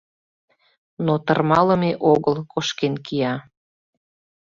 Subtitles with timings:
[1.05, 3.33] —Но тырмалыме огыл, кошкен кия.